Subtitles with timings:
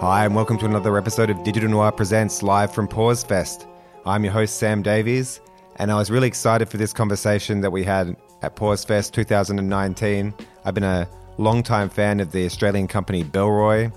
[0.00, 3.66] Hi, and welcome to another episode of Digital Noir Presents live from Pause Fest.
[4.06, 5.42] I'm your host, Sam Davies,
[5.76, 10.32] and I was really excited for this conversation that we had at Pause Fest 2019.
[10.64, 11.06] I've been a
[11.36, 13.92] long-time fan of the Australian company Bellroy,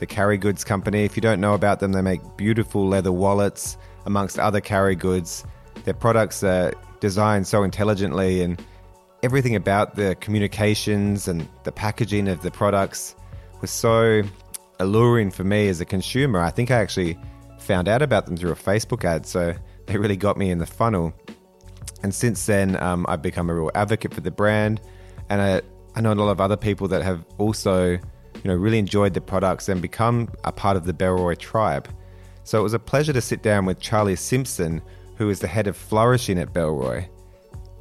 [0.00, 1.06] the carry goods company.
[1.06, 5.46] If you don't know about them, they make beautiful leather wallets, amongst other carry goods.
[5.84, 8.62] Their products are designed so intelligently, and
[9.22, 13.14] everything about the communications and the packaging of the products
[13.62, 14.22] was so
[14.80, 16.40] alluring for me as a consumer.
[16.40, 17.18] I think I actually
[17.58, 19.54] found out about them through a Facebook ad, so
[19.86, 21.12] they really got me in the funnel.
[22.02, 24.80] And since then, um, I've become a real advocate for the brand,
[25.28, 25.62] and I,
[25.94, 28.00] I know a lot of other people that have also, you
[28.44, 31.88] know, really enjoyed the products and become a part of the Bellroy tribe.
[32.44, 34.80] So it was a pleasure to sit down with Charlie Simpson,
[35.16, 37.08] who is the head of flourishing at Bellroy.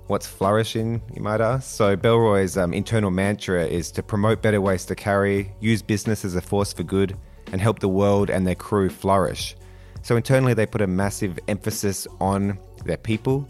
[0.07, 1.69] What's flourishing, you might ask?
[1.75, 6.33] So, Bellroy's um, internal mantra is to promote better ways to carry, use business as
[6.33, 7.17] a force for good,
[7.51, 9.57] and help the world and their crew flourish.
[10.03, 13.49] So, internally, they put a massive emphasis on their people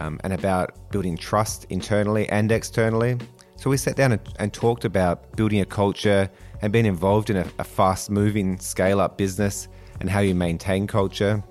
[0.00, 3.18] um, and about building trust internally and externally.
[3.56, 6.30] So, we sat down and, and talked about building a culture
[6.62, 9.68] and being involved in a, a fast moving scale up business
[10.00, 11.44] and how you maintain culture.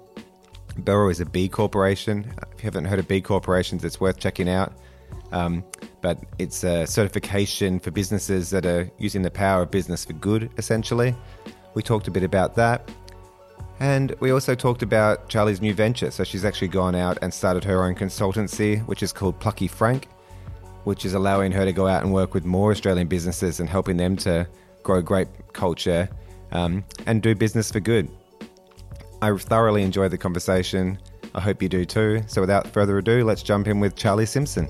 [0.82, 2.34] Bellroy is a B corporation.
[2.54, 4.74] If you haven't heard of B corporations, it's worth checking out.
[5.32, 5.64] Um,
[6.02, 10.50] but it's a certification for businesses that are using the power of business for good,
[10.58, 11.16] essentially.
[11.74, 12.90] We talked a bit about that.
[13.80, 16.12] And we also talked about Charlie's new venture.
[16.12, 20.08] So she's actually gone out and started her own consultancy, which is called Plucky Frank,
[20.84, 23.98] which is allowing her to go out and work with more Australian businesses and helping
[23.98, 24.48] them to
[24.84, 26.10] grow great culture
[26.52, 28.10] um, and do business for good.
[29.24, 30.98] I thoroughly enjoyed the conversation.
[31.36, 32.24] I hope you do too.
[32.26, 34.66] So without further ado, let's jump in with Charlie Simpson.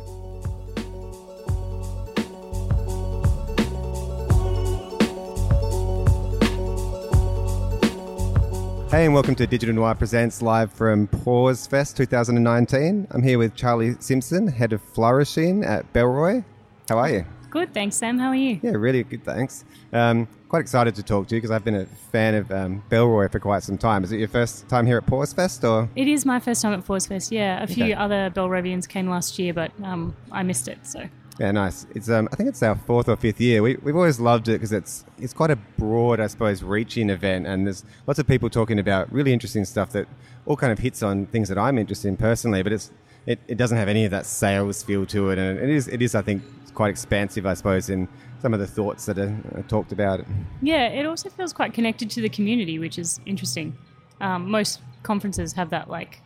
[8.89, 13.07] Hey, and welcome to Digital Noir Presents live from Pause Fest 2019.
[13.09, 16.43] I'm here with Charlie Simpson, head of flourishing at Bellroy.
[16.89, 17.25] How are you?
[17.51, 18.17] Good, thanks, Sam.
[18.17, 18.59] How are you?
[18.63, 19.65] Yeah, really good, thanks.
[19.91, 23.29] Um, quite excited to talk to you because I've been a fan of um, Bellroy
[23.29, 24.05] for quite some time.
[24.05, 26.71] Is it your first time here at Pause Fest, or It is my first time
[26.73, 27.31] at Pause Fest.
[27.31, 27.93] Yeah, a few Okay.
[27.93, 30.79] other Belrovians came last year, but um, I missed it.
[30.87, 31.09] So
[31.39, 31.85] yeah, nice.
[31.93, 33.61] It's um, I think it's our fourth or fifth year.
[33.61, 37.47] We, we've always loved it because it's it's quite a broad, I suppose, reaching event,
[37.47, 40.07] and there's lots of people talking about really interesting stuff that
[40.45, 42.63] all kind of hits on things that I'm interested in personally.
[42.63, 42.91] But it's
[43.25, 46.01] it, it doesn't have any of that sales feel to it, and it is it
[46.01, 46.43] is I think
[46.73, 48.07] quite expansive, I suppose, in
[48.41, 50.25] some of the thoughts that are, are talked about.
[50.61, 53.77] yeah, it also feels quite connected to the community, which is interesting.
[54.19, 56.21] Um, most conferences have that like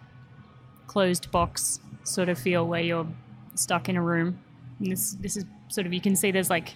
[0.88, 3.08] closed box sort of feel where you're
[3.56, 4.40] stuck in a room.
[4.80, 6.76] And this this is sort of you can see there's like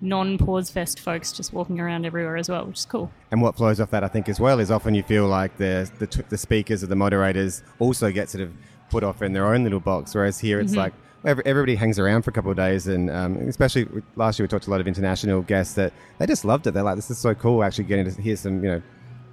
[0.00, 3.10] non-pause fest folks just walking around everywhere as well, which is cool.
[3.30, 5.90] And what flows off that, I think, as well, is often you feel like the
[5.98, 8.52] the, the speakers or the moderators also get sort of
[8.90, 10.92] put off in their own little box, whereas here it's like
[11.24, 14.64] everybody hangs around for a couple of days, and um, especially last year we talked
[14.64, 16.72] to a lot of international guests that they just loved it.
[16.72, 18.82] They're like, "This is so cool!" Actually, getting to hear some, you know,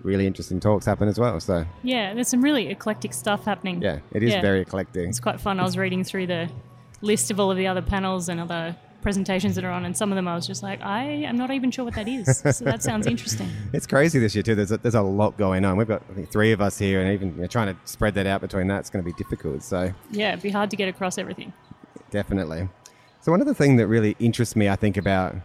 [0.04, 1.40] really interesting talks happen as well.
[1.40, 3.82] So Yeah, there's some really eclectic stuff happening.
[3.82, 4.42] yeah, it is Yeah.
[4.42, 5.08] very eclectic.
[5.08, 5.60] It's quite fun.
[5.60, 6.50] I was reading through the
[7.02, 10.12] list of all of the other panels and other presentations that are on, and some
[10.12, 12.40] of them I was just like, I am not even sure what that is.
[12.40, 13.48] so that sounds interesting.
[13.72, 14.56] It's crazy this year too.
[14.56, 15.78] There's a, there's a lot going on.
[15.78, 18.16] We've got I think three of us here, and even you know, trying to spread
[18.16, 19.62] that out between that's going to be difficult.
[19.62, 21.54] So Yeah, it'd be hard to get across everything.
[22.10, 22.68] definitely.
[23.22, 25.36] So one of the things that really interests me, I think about,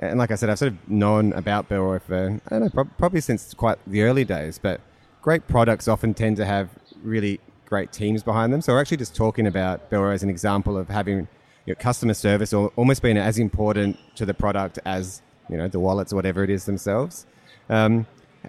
[0.00, 3.20] and like I said, I've sort of known about Bellroy for I don't know, probably
[3.20, 4.58] since quite the early days.
[4.58, 4.80] But
[5.20, 6.68] great products often tend to have
[7.02, 8.60] really great teams behind them.
[8.60, 11.28] So we're actually just talking about Bellroy as an example of having
[11.66, 15.68] you know, customer service or almost being as important to the product as you know
[15.68, 17.26] the wallets or whatever it is themselves.
[17.68, 18.06] Um,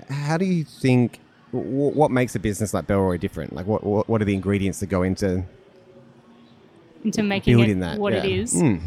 [0.09, 1.19] how do you think?
[1.51, 3.53] wh- What makes a business like Bellroy different?
[3.53, 5.43] Like, what what are the ingredients that go into
[7.03, 7.99] Into making building it that?
[7.99, 8.41] what it Yeah.
[8.41, 8.53] is.
[8.55, 8.81] Mm.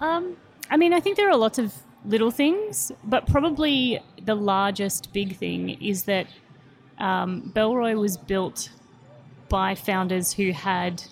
[0.00, 0.36] Um,
[0.70, 1.74] I mean, I think there are lots of
[2.04, 6.26] little things, but probably the largest big thing is that
[6.98, 8.70] um, Bellroy was built
[9.48, 11.02] by founders who had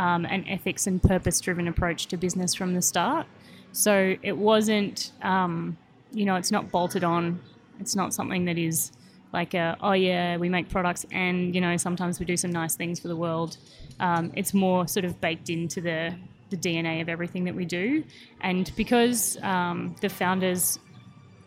[0.00, 3.26] um, an ethics and purpose driven approach to business from the start.
[3.72, 5.76] So it wasn't, um,
[6.10, 7.38] you know, it's not bolted on.
[7.78, 8.92] It's not something that is
[9.34, 12.76] like, a, oh yeah, we make products and, you know, sometimes we do some nice
[12.76, 13.58] things for the world.
[14.00, 16.14] Um, it's more sort of baked into the,
[16.48, 18.02] the DNA of everything that we do.
[18.40, 20.78] And because um, the founders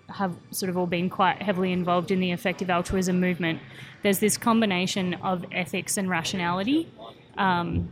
[0.09, 3.59] have sort of all been quite heavily involved in the effective altruism movement,
[4.03, 6.87] there's this combination of ethics and rationality
[7.37, 7.91] um,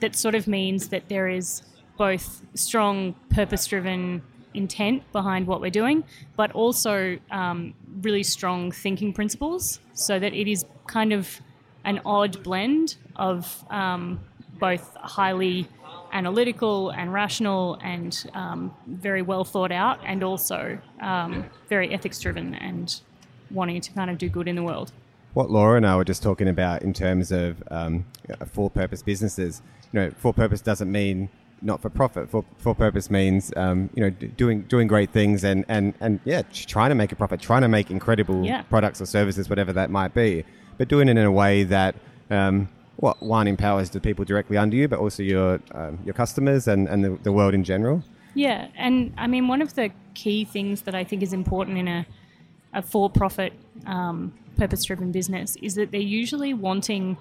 [0.00, 1.62] that sort of means that there is
[1.96, 4.22] both strong purpose driven
[4.54, 6.04] intent behind what we're doing,
[6.36, 11.40] but also um, really strong thinking principles, so that it is kind of
[11.84, 14.20] an odd blend of um,
[14.58, 15.68] both highly
[16.12, 22.54] analytical and rational and um, very well thought out, and also um, very ethics driven
[22.54, 23.00] and
[23.50, 24.92] wanting to kind of do good in the world.
[25.36, 28.06] What Laura and I were just talking about in terms of um,
[28.46, 29.60] for purpose businesses,
[29.92, 31.28] you know, for purpose doesn't mean
[31.60, 32.30] not for profit.
[32.30, 36.20] For for purpose means um, you know d- doing doing great things and, and, and
[36.24, 38.62] yeah, trying to make a profit, trying to make incredible yeah.
[38.62, 40.42] products or services, whatever that might be,
[40.78, 41.96] but doing it in a way that
[42.30, 42.66] um,
[42.96, 46.88] what one empowers the people directly under you, but also your um, your customers and,
[46.88, 48.02] and the, the world in general.
[48.32, 51.88] Yeah, and I mean one of the key things that I think is important in
[51.88, 52.06] a
[52.72, 53.52] a for-profit
[53.86, 57.16] um, purpose-driven business is that they're usually wanting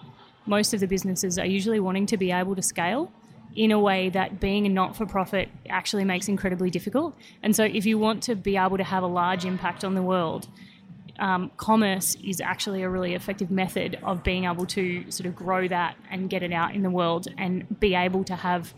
[0.45, 3.11] most of the businesses are usually wanting to be able to scale
[3.55, 7.15] in a way that being a not for profit actually makes incredibly difficult.
[7.41, 10.01] And so, if you want to be able to have a large impact on the
[10.01, 10.47] world,
[11.19, 15.67] um, commerce is actually a really effective method of being able to sort of grow
[15.67, 18.73] that and get it out in the world and be able to have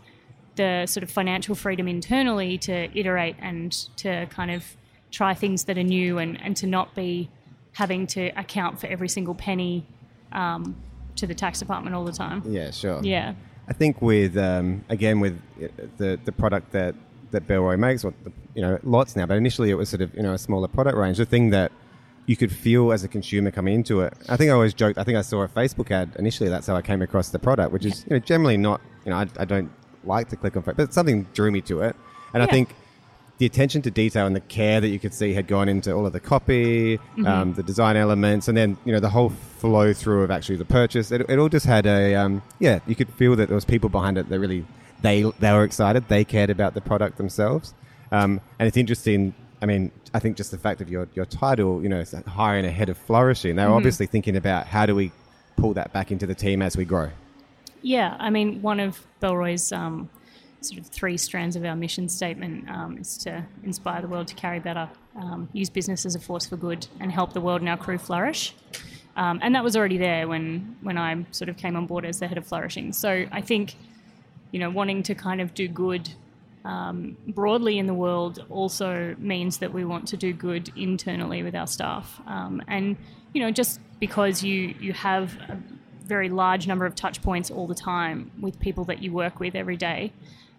[0.54, 4.76] the sort of financial freedom internally to iterate and to kind of
[5.10, 7.28] try things that are new and, and to not be
[7.72, 9.86] having to account for every single penny
[10.32, 10.76] um,
[11.16, 12.42] to the tax department all the time.
[12.46, 13.00] Yeah, sure.
[13.02, 13.34] Yeah.
[13.68, 15.40] I think with um, again with
[15.98, 16.94] the the product that
[17.30, 20.14] that Bellroy makes, or the, you know, lots now, but initially it was sort of
[20.14, 21.18] you know a smaller product range.
[21.18, 21.70] The thing that
[22.26, 24.12] you could feel as a consumer coming into it.
[24.28, 24.98] I think I always joked.
[24.98, 26.48] I think I saw a Facebook ad initially.
[26.50, 28.80] That's how I came across the product, which is you know, generally not.
[29.04, 29.70] You know, I, I don't
[30.04, 31.96] like to click on, but something drew me to it,
[32.32, 32.46] and Yeah.
[32.46, 32.74] I think
[33.38, 36.04] the attention to detail and the care that you could see had gone into all
[36.06, 37.26] of the copy, Mm-hmm.
[37.26, 40.64] um, the design elements, and then you know the whole flow through of actually the
[40.64, 41.10] purchase.
[41.12, 42.80] It, it all just had a um, yeah.
[42.86, 44.64] You could feel that there was people behind it that really
[45.02, 46.08] they they were excited.
[46.08, 47.74] They cared about the product themselves,
[48.12, 49.34] um, and it's interesting.
[49.60, 52.64] I mean, I think just the fact of your your title, you know, it's hiring
[52.64, 53.56] ahead of flourishing.
[53.56, 55.10] They're obviously thinking about how do we
[55.56, 57.10] pull that back into the team as we grow.
[57.82, 60.08] Yeah, I mean, one of Bellroy's um,
[60.60, 64.34] sort of three strands of our mission statement um, is to inspire the world to
[64.34, 67.68] carry better, um, use business as a force for good, and help the world and
[67.68, 68.54] our crew flourish.
[69.16, 72.20] Um, and that was already there when when I sort of came on board as
[72.20, 72.92] the head of flourishing.
[72.92, 73.76] So I think,
[74.52, 76.08] you know, wanting to kind of do good
[76.64, 81.54] um, broadly in the world also means that we want to do good internally with
[81.54, 82.20] our staff.
[82.26, 82.96] Um, and
[83.32, 85.58] you know, just because you you have a
[86.04, 89.54] very large number of touch points all the time with people that you work with
[89.54, 90.12] every day,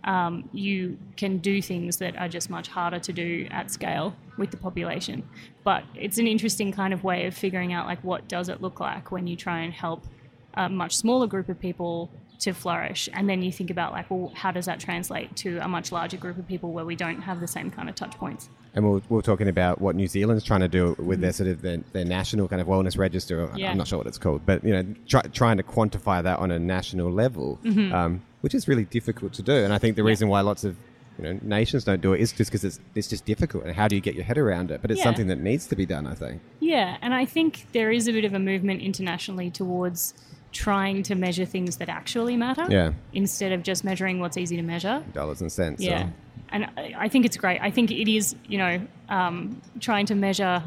[0.03, 4.51] um, you can do things that are just much harder to do at scale with
[4.51, 5.27] the population.
[5.63, 8.79] But it's an interesting kind of way of figuring out like what does it look
[8.79, 10.05] like when you try and help
[10.53, 14.31] a much smaller group of people to flourish and then you think about like well
[14.35, 17.39] how does that translate to a much larger group of people where we don't have
[17.41, 20.59] the same kind of touch points And we're, we're talking about what New Zealand's trying
[20.61, 23.51] to do with their sort of their, their national kind of wellness register.
[23.55, 23.71] Yeah.
[23.71, 26.51] I'm not sure what it's called, but you know, try, trying to quantify that on
[26.51, 29.53] a national level, um, which is really difficult to do.
[29.65, 30.77] And I think the reason why lots of
[31.17, 33.65] you know nations don't do it is just because it's it's just difficult.
[33.65, 34.81] And how do you get your head around it?
[34.81, 35.03] But it's Yeah.
[35.05, 36.05] something that needs to be done.
[36.07, 36.39] I think.
[36.61, 40.13] Yeah, and I think there is a bit of a movement internationally towards
[40.51, 42.91] trying to measure things that actually matter Yeah.
[43.13, 45.03] instead of just measuring what's easy to measure.
[45.13, 45.81] Dollars and cents.
[45.81, 46.03] Yeah.
[46.05, 46.13] or-
[46.51, 47.59] And I I think it's great.
[47.61, 50.63] I think it is, you know, um, trying to measure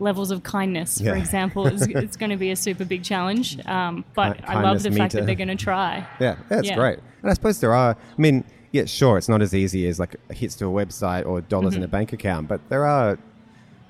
[0.00, 1.12] levels of kindness, Yeah.
[1.12, 3.58] for example, is it's going to be a super big challenge.
[3.66, 6.06] Um, but I love the kindness fact that they're going to try.
[6.20, 6.74] Yeah, that's Yeah.
[6.76, 6.98] great.
[7.22, 7.92] And I suppose there are.
[7.96, 11.40] I mean, yeah, sure, it's not as easy as like hits to a website or
[11.40, 11.78] dollars Mm-hmm.
[11.84, 13.16] in a bank account, but there are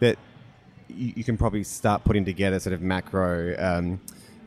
[0.01, 0.19] that
[0.89, 3.99] you, you can probably start putting together sort of macro um,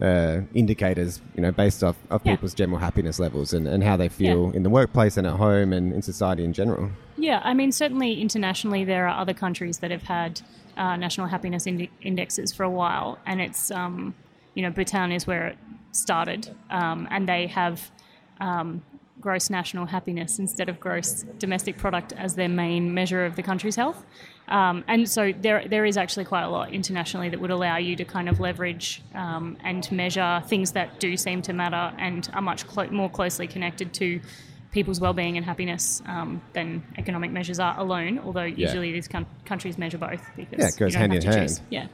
[0.01, 2.33] uh, indicators, you know, based off of Yeah.
[2.33, 5.73] people's general happiness levels and, and how they feel in the workplace and at home
[5.73, 6.91] and in society in general.
[7.17, 10.41] Yeah, I mean, certainly internationally, there are other countries that have had
[10.77, 14.13] uh, national happiness indi- indexes for a while, and it's, um,
[14.53, 15.57] you know, Bhutan is where it
[15.91, 17.89] started, um, and they have
[18.39, 18.83] um,
[19.19, 23.75] gross national happiness instead of gross domestic product as their main measure of the country's
[23.75, 24.05] health.
[24.47, 27.95] Um, and so there, there is actually quite a lot internationally that would allow you
[27.97, 32.41] to kind of leverage um, and measure things that do seem to matter and are
[32.41, 34.21] much clo- more closely connected to
[34.71, 38.19] people's well-being and happiness um, than economic measures are alone.
[38.19, 41.49] Although usually these coun- countries measure both because Yeah, it goes hand in hand.
[41.49, 41.61] choose.
[41.69, 41.87] Yeah.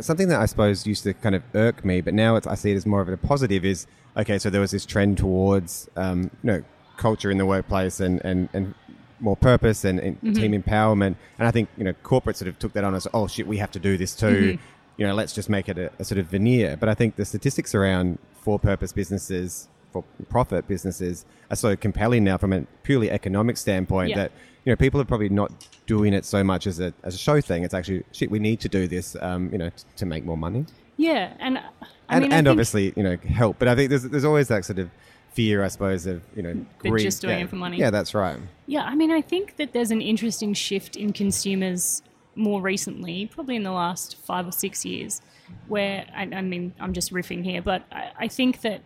[0.00, 2.70] something that I suppose used to kind of irk me, but now it's, I see
[2.70, 3.64] it as more of a positive.
[3.64, 3.86] Is
[4.16, 4.38] okay.
[4.38, 6.64] So there was this trend towards um, you know
[6.96, 8.74] culture in the workplace and and, and
[9.20, 10.32] more purpose and, and Mm-hmm.
[10.32, 11.16] team empowerment.
[11.38, 13.56] And I think you know corporate sort of took that on as oh shit, we
[13.58, 14.26] have to do this too.
[14.58, 14.62] Mm-hmm.
[14.98, 16.76] You know, let's just make it a, a sort of veneer.
[16.76, 22.22] But I think the statistics around for purpose businesses for profit businesses are so compelling
[22.24, 24.16] now from a purely economic standpoint Yeah.
[24.16, 24.32] that
[24.64, 25.50] you know people are probably not
[25.86, 27.62] doing it so much as a as a show thing.
[27.64, 28.30] It's actually shit.
[28.30, 31.58] We need to do this, um, you know, t- to make more money Yeah, and
[31.58, 31.62] I
[32.10, 33.58] and, mean, and think- obviously you know help.
[33.58, 34.90] But I think there's there's always that sort of
[35.38, 37.04] fear, I suppose, of you know They're greed.
[37.04, 37.44] just doing yeah.
[37.44, 37.76] it for money.
[37.78, 38.40] Yeah, that's right.
[38.66, 42.02] Yeah, I mean, I think that there's an interesting shift in consumers
[42.34, 45.22] more recently, probably in the last five or six years,
[45.68, 48.80] where, I, I mean, I'm just riffing here, but I, I think that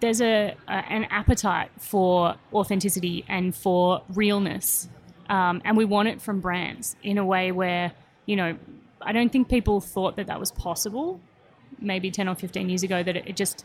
[0.00, 4.88] there's a, a an appetite for authenticity and for realness,
[5.28, 7.92] um, and we want it from brands in a way where,
[8.26, 8.58] you know,
[9.00, 11.20] I don't think people thought that that was possible
[11.78, 13.64] maybe 10 or 15 years ago that it, it just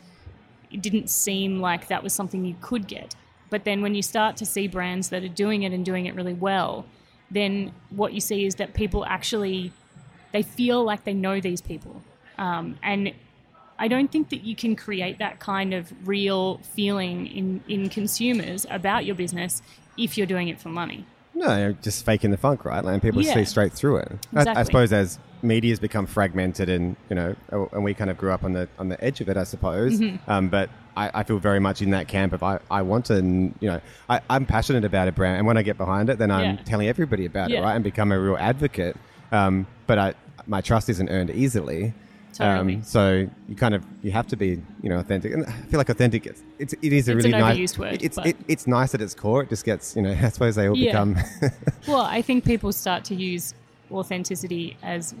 [0.72, 3.14] it didn't seem like that was something you could get.
[3.50, 6.14] But then when you start to see brands that are doing it and doing it
[6.14, 6.86] really well,
[7.30, 9.72] then what you see is that people actually
[10.32, 12.02] they feel like they know these people,
[12.38, 13.12] um, and
[13.78, 18.66] I don't think that you can create that kind of real feeling in in consumers
[18.70, 19.60] about your business
[19.98, 21.04] if you're doing it for money.
[21.34, 22.82] No, you're just faking the funk, right?
[22.84, 23.34] And people Yeah.
[23.34, 24.26] see straight through it.
[24.34, 27.34] I, I suppose as media's become fragmented, and you know,
[27.72, 30.00] and we kind of grew up on the on the edge of it, I suppose.
[30.00, 30.30] Mm-hmm.
[30.30, 33.16] Um, but I, I feel very much in that camp of I, I want to,
[33.16, 33.80] you know,
[34.10, 36.62] I, I'm passionate about a brand, and when I get behind it, then I'm Yeah.
[36.64, 38.96] telling everybody about it, right, and become a real advocate.
[39.32, 40.14] Um, but I,
[40.46, 41.94] my trust isn't earned easily.
[42.34, 42.76] Totally.
[42.76, 45.76] Um, so you kind of you have to be you know authentic, and I feel
[45.78, 46.24] like authentic.
[46.26, 47.76] It's it's it is a It's really nice.
[47.78, 49.42] word, it's it, it's nice at its core.
[49.42, 50.92] It just gets you know I suppose they all Yeah.
[50.92, 51.16] become.
[51.86, 53.54] Well, I think people start to use
[53.90, 55.14] authenticity as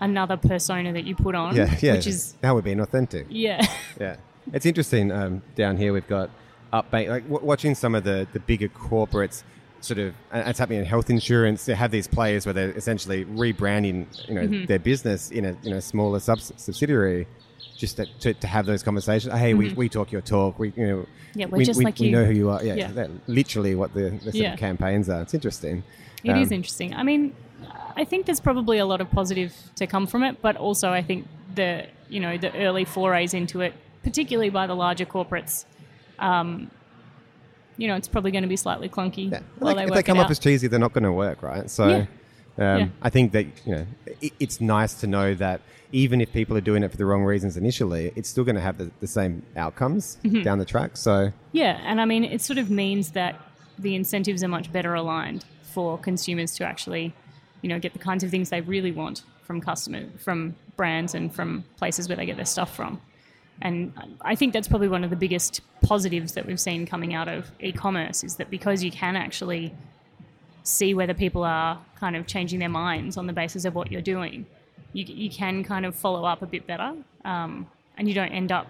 [0.00, 1.94] another persona that you put on, Yeah, yeah.
[1.94, 3.26] which is how we're being authentic.
[3.28, 3.66] yeah,
[4.00, 4.16] Yeah,
[4.52, 5.10] it's interesting.
[5.12, 6.30] Um, down here, we've got
[6.72, 7.08] upbank.
[7.08, 9.42] Like w- watching some of the the bigger corporates,
[9.80, 11.64] sort of, and it's happening in health insurance.
[11.66, 14.66] They have these players where they're essentially rebranding, you know, Mm-hmm.
[14.66, 17.26] their business in a you know smaller subs- subsidiary.
[17.76, 19.32] Just to, to, to have those conversations.
[19.32, 20.58] Hey, we, we talk your talk.
[20.58, 21.38] We you know, Mm-hmm.
[21.40, 22.12] Yeah, we're we, just we, like we you.
[22.12, 22.60] know who you are.
[22.64, 23.06] Yeah, Yeah.
[23.28, 24.52] literally what the, the sort Yeah.
[24.54, 25.22] of campaigns are.
[25.22, 25.84] It's interesting.
[26.24, 26.94] It is Um, interesting.
[26.94, 27.34] I mean,
[27.98, 31.02] I think there's probably a lot of positive to come from it, but also I
[31.02, 35.64] think the you know the early forays into it, particularly by the larger corporates,
[36.18, 36.70] um,
[37.76, 39.40] you know, it's probably going to be slightly clunky Yeah.
[39.58, 40.30] while Like, they if work they come out.
[40.30, 41.68] as cheesy, they're not going to work, right?
[41.70, 41.96] So, Yeah.
[41.98, 42.06] um,
[42.80, 42.88] Yeah.
[43.02, 43.86] I think that you know
[44.20, 45.60] it, it's nice to know that
[45.92, 48.60] even if people are doing it for the wrong reasons initially, it's still going to
[48.68, 50.42] have the, the same outcomes Mm-hmm.
[50.42, 50.96] down the track.
[50.96, 53.34] So, Yeah, and I mean, it sort of means that
[53.78, 57.14] the incentives are much better aligned for consumers to actually,
[57.62, 61.34] you know, get the kinds of things they really want from customer, from brands, and
[61.34, 63.00] from places where they get their stuff from.
[63.60, 67.28] And I think that's probably one of the biggest positives that we've seen coming out
[67.28, 69.74] of e-commerce is that because you can actually
[70.62, 74.02] see whether people are kind of changing their minds on the basis of what you're
[74.02, 74.46] doing,
[74.92, 78.52] you, you can kind of follow up a bit better, um, and you don't end
[78.52, 78.68] up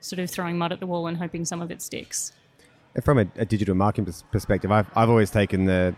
[0.00, 2.32] sort of throwing mud at the wall and hoping some of it sticks.
[3.02, 5.94] from a, a digital marketing perspective, I've, I've always taken the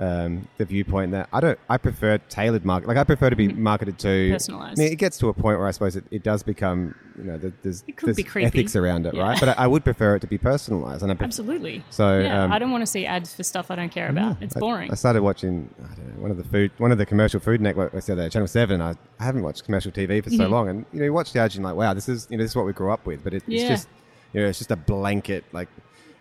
[0.00, 1.58] um, the viewpoint that I don't.
[1.68, 2.88] I prefer tailored market.
[2.88, 4.34] Like I prefer to be marketed to Mm-hmm.
[4.34, 4.70] Personalised.
[4.72, 7.24] I mean, it gets to a point where I suppose it, it does become you
[7.24, 9.22] know the, there's, It could there's ethics around it, Yeah.
[9.22, 9.38] right?
[9.38, 11.84] But I, I would prefer it to be personalized, and I pref- Absolutely.
[11.90, 14.38] So, yeah, um, I don't want to see ads for stuff I don't care about.
[14.40, 14.90] It's boring.
[14.90, 17.60] I, started watching I don't know, one of the food, one of the commercial food
[17.60, 18.80] networks the other Channel Seven.
[18.80, 20.52] I, I haven't watched commercial TV for so Mm-hmm.
[20.52, 22.38] long, and you know, you watch the ads and you're like, wow, this is you
[22.38, 23.22] know, this is what we grew up with.
[23.22, 23.68] But it, it's Yeah.
[23.68, 23.88] just
[24.32, 25.68] you know, it's just a blanket like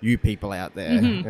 [0.01, 1.00] you people out there.
[1.00, 1.29] Mm-hmm.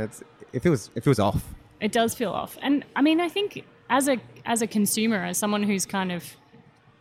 [0.51, 1.43] It feels it feels off.
[1.81, 2.57] It does feel off.
[2.61, 6.35] And I mean, I think as a as a consumer, as someone who's kind of,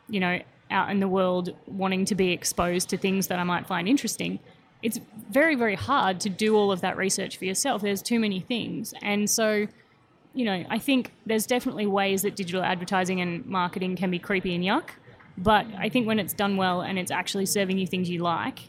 [0.09, 3.67] you know, out in the world wanting to be exposed to things that I might
[3.67, 4.39] find interesting,
[4.83, 7.83] it's very very hard to do all of that research for yourself.
[7.83, 9.67] There's too many things, and so.
[10.35, 14.55] You know, I think there's definitely ways that digital advertising and marketing can be creepy
[14.55, 14.91] and yuck,
[15.37, 18.61] but I think when it's done well and it's actually serving you things you like,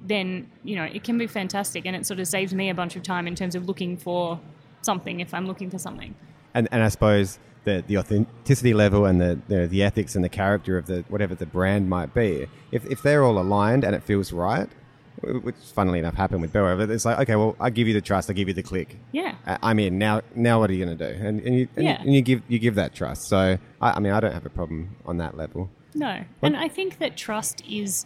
[0.00, 2.96] then you know it can be fantastic, and it sort of saves me a bunch
[2.96, 4.40] of time in terms of looking for
[4.82, 6.14] something if I'm looking for something.
[6.54, 10.28] And and I suppose the the authenticity level and the the, the ethics and the
[10.28, 14.02] character of the whatever the brand might be, if if they're all aligned and it
[14.02, 14.68] feels right.
[15.20, 16.80] Which, funnily enough, happened with Bell.
[16.90, 18.96] It's like, okay, well, I give you the trust, I give you the click.
[19.12, 19.36] Yeah.
[19.46, 20.22] I- I'm in now.
[20.34, 21.24] Now, what are you going to do?
[21.24, 22.00] And, and you and, Yeah.
[22.00, 23.28] and you give you give that trust.
[23.28, 25.70] So, I, I mean, I don't have a problem on that level.
[25.94, 26.24] No.
[26.40, 28.04] And I think that trust is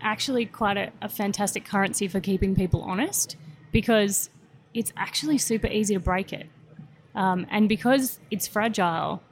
[0.00, 3.36] actually quite a, a fantastic currency for keeping people honest
[3.70, 4.30] because
[4.74, 6.48] it's actually super easy to break it.
[7.14, 9.22] Um, and because it's fragile,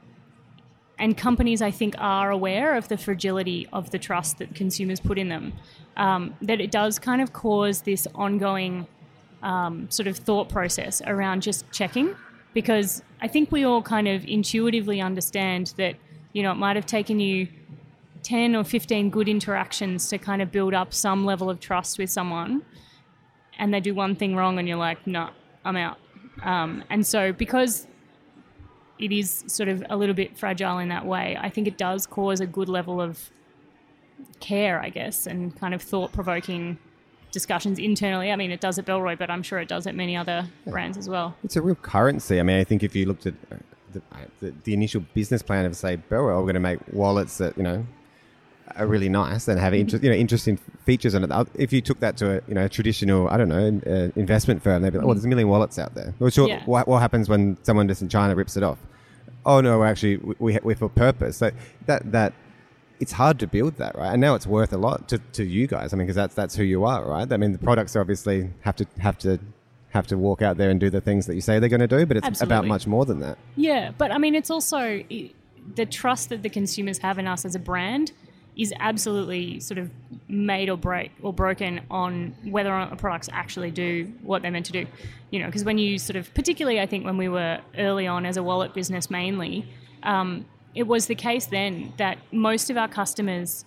[0.97, 5.17] and companies, I think, are aware of the fragility of the trust that consumers put
[5.17, 5.53] in them,
[5.97, 8.87] um, that it does kind of cause this ongoing
[9.41, 12.15] um, sort of thought process around just checking.
[12.53, 15.95] Because I think we all kind of intuitively understand that,
[16.31, 17.47] you know, it might have taken you
[18.21, 22.09] 10 or 15 good interactions to kind of build up some level of trust with
[22.09, 22.61] someone
[23.63, 25.29] and they do one thing wrong and you're like no
[25.65, 25.97] i'm out.
[26.43, 27.87] Um, and so because
[28.99, 32.05] it is sort of a little bit fragile in that way i think it does
[32.05, 33.31] cause a good level of
[34.41, 36.77] care i guess and kind of thought-provoking
[37.31, 38.31] discussions internally.
[38.31, 40.97] I mean it does at Bellroy but i'm sure it does at many other brands
[40.97, 41.35] as well.
[41.43, 42.39] It's a real currency.
[42.39, 43.55] I mean, I think if you looked at uh,
[43.91, 44.01] the,
[44.39, 47.63] the, the initial business plan of say Bellroy, we're going to make wallets that you
[47.63, 47.85] know
[48.75, 51.47] are really nice and have inter- you know interesting features on it.
[51.55, 54.81] If you took that to a you know traditional I don't know uh, investment firm,
[54.81, 56.13] they'd be like, oh, there's a million wallets out there.
[56.19, 56.63] Well, sure, Yeah.
[56.65, 58.79] what, what happens when someone just in China rips it off?
[59.45, 61.37] Oh no, we're actually we we we're for purpose.
[61.37, 61.51] So
[61.85, 62.33] that that
[62.99, 64.11] it's hard to build that, right?
[64.13, 65.91] And now it's worth a lot to, to you guys.
[65.93, 67.29] I mean, because that's that's who you are, right?
[67.31, 69.39] I mean, the products obviously have to have to
[69.89, 71.87] have to walk out there and do the things that you say they're going to
[71.87, 73.37] do, but it's about much more than that.
[73.55, 75.03] Yeah, but I mean, it's also
[75.75, 78.11] the trust that the consumers have in us as a brand
[78.55, 79.89] is absolutely sort of
[80.27, 84.51] made or break or broken on whether or not the products actually do what they're
[84.51, 84.85] meant to do.
[85.31, 88.25] You know, because when you sort of, particularly, I think when we were early on
[88.25, 89.67] as a wallet business mainly,
[90.03, 90.45] um,
[90.75, 93.65] it was the case then that most of our customers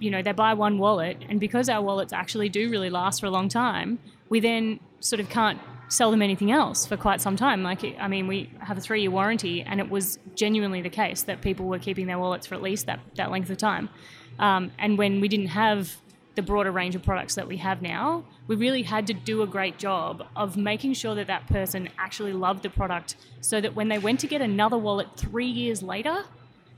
[0.00, 3.26] you know, they buy one wallet, and because our wallets actually do really last for
[3.26, 3.98] a long time,
[4.30, 5.60] we then sort of can't
[5.90, 7.62] sell them anything else for quite some time.
[7.62, 11.24] Like, I mean, we have a three year warranty, and it was genuinely the case
[11.24, 13.90] that people were keeping their wallets for at least that, that length of time.
[14.38, 15.96] Um, and when we didn't have
[16.36, 19.46] the broader range of products that we have now, we really had to do a
[19.46, 23.88] great job of making sure that that person actually loved the product so that when
[23.88, 26.24] they went to get another wallet three years later,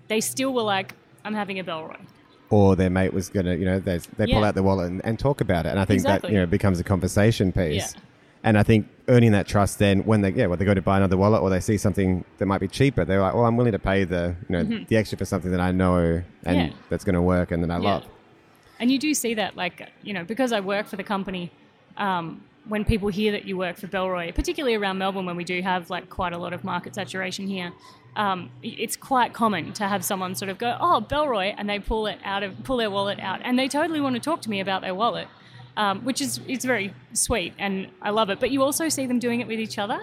[0.09, 2.01] they still were like, I'm having a Bellroy.
[2.49, 5.05] Or their mate was going to, you know, they, they pull out the wallet and,
[5.05, 5.71] and talk about it.
[5.71, 7.95] And I think that, you know, becomes a conversation piece.
[7.95, 8.01] Yeah.
[8.45, 10.97] And I think earning that trust then when they, yeah, when they go to buy
[10.97, 13.73] another wallet or they see something that might be cheaper, they're like, well, I'm willing
[13.73, 16.59] to pay the, you know, the extra for something that I know and Mm-hmm.
[16.69, 16.73] Yeah.
[16.89, 17.83] that's going to work and that I Yeah.
[17.95, 18.07] love.
[18.81, 21.51] And you do see that, like, you know, because I work for the company,
[21.97, 25.61] um, when people hear that you work for Bellroy, particularly around Melbourne, when we do
[25.63, 27.73] have like quite a lot of market saturation here,
[28.15, 32.07] um, it's quite common to have someone sort of go, "Oh, Bellroy," and they pull
[32.07, 34.61] it out of pull their wallet out, and they totally want to talk to me
[34.61, 35.29] about their wallet,
[35.77, 38.41] um, which is it's very sweet and I love it.
[38.41, 40.01] But you also see them doing it with each other.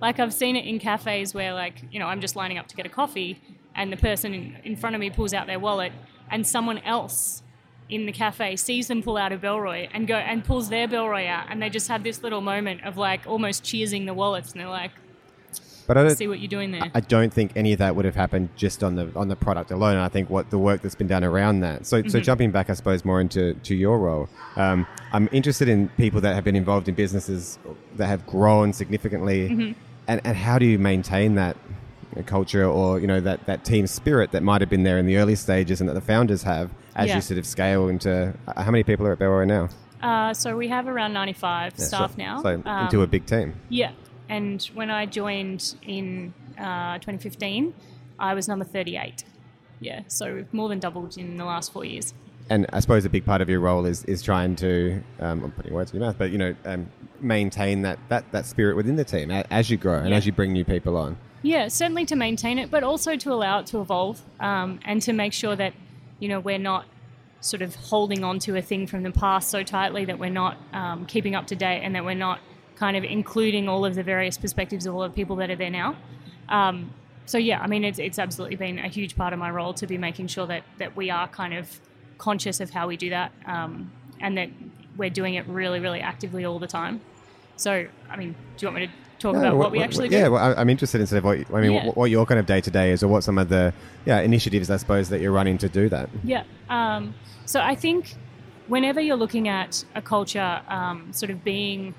[0.00, 2.76] Like I've seen it in cafes where, like, you know, I'm just lining up to
[2.76, 3.40] get a coffee,
[3.74, 5.92] and the person in, in front of me pulls out their wallet,
[6.30, 7.42] and someone else
[7.90, 11.26] in the cafe sees them pull out a Bellroy and go and pulls their Bellroy
[11.26, 14.60] out, and they just have this little moment of like almost cheersing the wallets, and
[14.60, 14.92] they're like,
[15.86, 18.04] But I don't, "See what you're doing there." I don't think any of that would
[18.04, 19.96] have happened just on the on the product alone.
[19.96, 21.84] I think what the work that's been done around that.
[21.86, 25.88] So, so jumping back, I suppose, more into to your role, um, I'm interested in
[25.96, 27.58] people that have been involved in businesses
[27.96, 29.74] that have grown significantly,
[30.06, 31.56] and, and how do you maintain that
[32.26, 35.16] culture or you know that that team spirit that might have been there in the
[35.16, 37.16] early stages and that the founders have as Yeah.
[37.16, 39.68] you sort of scale into uh, how many people are at Bellroy now?
[40.02, 42.42] Uh, so we have around 95 Yeah, staff so- now.
[42.42, 43.54] so Um, into a big team.
[43.68, 43.92] Yeah,
[44.30, 47.74] and when I joined in uh, 2015,
[48.18, 49.24] I was number 38.
[49.80, 52.12] Yeah, so we've more than doubled in the last four years.
[52.50, 55.52] and I suppose a big part of your role is is trying to um, I'm
[55.52, 56.88] putting words in your mouth, but you know, um,
[57.20, 60.16] maintain that, that that spirit within the team as you grow and Yeah.
[60.16, 61.16] as you bring new people on.
[61.42, 65.12] Yeah, certainly to maintain it, but also to allow it to evolve um, and to
[65.14, 65.72] make sure that
[66.18, 66.84] you know we're not
[67.40, 70.58] sort of holding on to a thing from the past so tightly that we're not
[70.74, 72.38] um, keeping up to date and that we're not
[72.80, 75.70] kind of including all of the various perspectives of all the people that are there
[75.70, 75.94] now.
[76.48, 76.90] Um,
[77.26, 79.86] so yeah, I mean it's, it's absolutely been a huge part of my role to
[79.86, 81.78] be making sure that that we are kind of
[82.16, 84.48] conscious of how we do that um, and that
[84.96, 87.00] we're doing it really really actively all the time.
[87.56, 90.16] So I mean, do you want me to talk No, about what, we actually do?
[90.16, 91.86] Yeah, well, I'm interested in sort of what I mean, Yeah.
[91.86, 93.74] what, what your kind of day to day is, or what some of the
[94.06, 96.08] yeah initiatives I suppose that you're running to do that.
[96.24, 96.44] Yeah.
[96.70, 97.14] Um,
[97.44, 98.14] so I think
[98.68, 101.94] whenever you're looking at a culture um, sort of being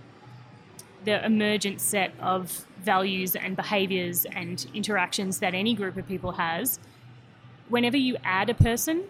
[1.06, 6.80] the emergent set of values and behaviors and interactions that any group of people has,
[7.70, 9.04] whenever you add a person,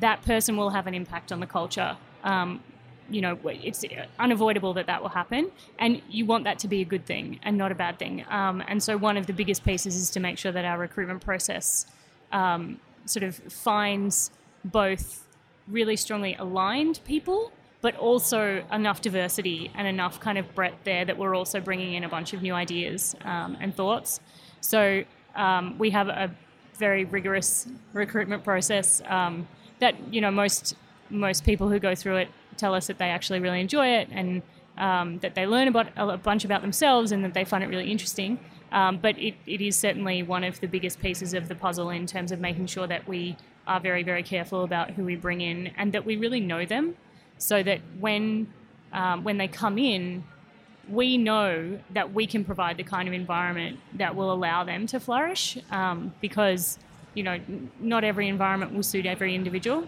[0.00, 1.96] that person will have an impact on the culture.
[2.22, 2.62] Um,
[3.10, 3.84] you know, it's
[4.18, 7.56] unavoidable that that will happen, and you want that to be a good thing and
[7.56, 8.24] not a bad thing.
[8.28, 11.24] Um, and so, one of the biggest pieces is to make sure that our recruitment
[11.24, 11.86] process
[12.32, 14.30] um, sort of finds
[14.64, 15.26] both
[15.66, 21.16] really strongly aligned people, but also enough diversity and enough kind of breadth there that
[21.16, 24.20] we're also bringing in a bunch of new ideas um, and thoughts.
[24.60, 25.04] So
[25.36, 26.34] um, we have a
[26.76, 29.46] very rigorous recruitment process um,
[29.80, 30.74] that you know most
[31.10, 34.42] most people who go through it tell us that they actually really enjoy it and
[34.76, 37.90] um, that they learn about a bunch about themselves and that they find it really
[37.90, 38.38] interesting.
[38.70, 42.06] Um, but it, it is certainly one of the biggest pieces of the puzzle in
[42.06, 43.36] terms of making sure that we
[43.66, 46.94] are very, very careful about who we bring in and that we really know them
[47.38, 48.52] so that when,
[48.92, 50.24] um, when they come in,
[50.88, 54.98] we know that we can provide the kind of environment that will allow them to
[54.98, 56.78] flourish um, because,
[57.14, 57.38] you know,
[57.78, 59.86] not every environment will suit every individual.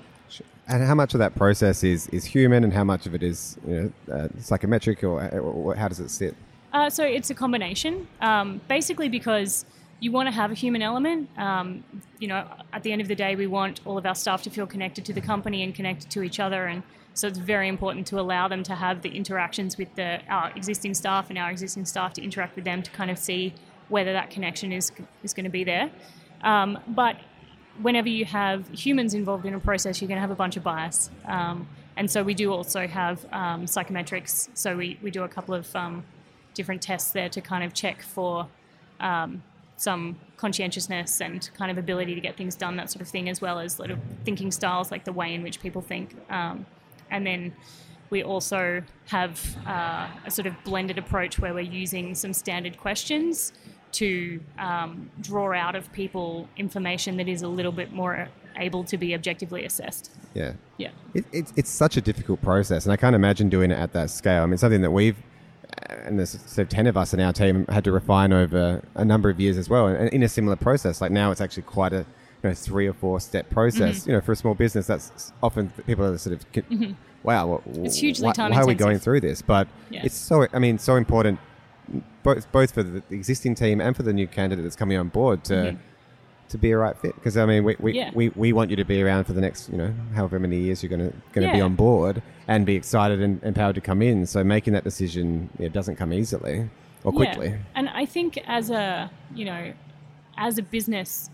[0.68, 3.58] And how much of that process is, is human and how much of it is
[3.66, 6.36] you know, uh, psychometric or, or how does it sit?
[6.72, 9.64] Uh, so it's a combination, um, basically because
[9.98, 11.28] you want to have a human element.
[11.36, 11.82] Um,
[12.18, 14.50] you know, at the end of the day, we want all of our staff to
[14.50, 16.82] feel connected to the company and connected to each other, and
[17.14, 20.94] so it's very important to allow them to have the interactions with the our existing
[20.94, 23.53] staff and our existing staff to interact with them to kind of see
[23.88, 24.92] whether that connection is
[25.23, 25.90] is going to be there.
[26.42, 27.16] Um, but
[27.83, 30.62] whenever you have humans involved in a process, you're going to have a bunch of
[30.62, 31.11] bias.
[31.27, 34.49] Um, and so we do also have um, psychometrics.
[34.55, 36.05] So we, we do a couple of um,
[36.55, 38.49] different tests there to kind of check for
[39.01, 39.42] um,
[39.77, 43.40] some conscientiousness and kind of ability to get things done, that sort of thing, as
[43.40, 46.14] well as little thinking styles, like the way in which people think.
[46.31, 46.66] Um,
[47.11, 47.53] and then
[48.11, 53.53] we also have uh, a sort of blended approach where we're using some standard questions
[53.92, 58.96] to um, draw out of people information that is a little bit more able to
[58.96, 60.12] be objectively assessed.
[60.35, 60.53] Yeah.
[60.79, 60.90] Yeah.
[61.14, 64.11] It, it's, it's such a difficult process, and I can't imagine doing it at that
[64.11, 64.42] scale.
[64.42, 65.16] I mean, something that we've,
[65.88, 69.05] and there's sort of 10 of us in our team, had to refine over a
[69.05, 71.01] number of years as well, and in a similar process.
[71.01, 72.05] Like now, it's actually quite a
[72.42, 74.00] you know, three or four step process.
[74.00, 74.11] Mm-hmm.
[74.11, 76.46] You know, for a small business, that's often people are sort of,
[77.22, 79.42] wow, well, It's hugely why, time why are we going through this?
[79.42, 80.03] But Yeah.
[80.05, 81.38] it's so, I mean, so important,
[82.22, 85.44] both both for the existing team and for the new candidate that's coming on board
[85.44, 85.76] to.
[86.48, 87.96] To be a right fit, because I mean, we, we, Mm-hmm.
[87.96, 88.11] Yeah.
[88.12, 90.83] we, we want you to be around for the next, you know, however many years
[90.83, 94.03] you're going to going to be on board and be excited and empowered to come
[94.03, 94.26] in.
[94.26, 96.68] So making that decision it doesn't come easily
[97.05, 97.50] or quickly.
[97.50, 97.59] Yeah.
[97.76, 99.72] And I think as a, you know,
[100.38, 101.31] as a business,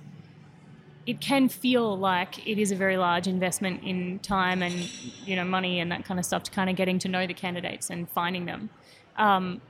[1.07, 4.75] it can feel like it is a very large investment in time and,
[5.25, 7.35] you know, money and that kind of stuff to kind of getting to know the
[7.35, 8.69] candidates and finding them.
[9.17, 9.61] Um,